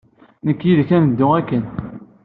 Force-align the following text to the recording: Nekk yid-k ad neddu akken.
Nekk 0.45 0.61
yid-k 0.65 0.89
ad 0.95 1.01
neddu 1.03 1.27
akken. 1.39 1.63